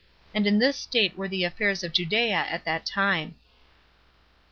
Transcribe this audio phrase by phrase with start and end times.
[0.33, 3.35] And in this state were the affairs of Judea at that time.